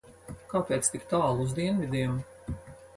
[0.53, 2.21] Kāpēc tik tālu uz dienvidiem?